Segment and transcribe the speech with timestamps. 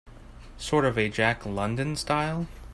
[0.57, 2.47] Sort of a Jack London style?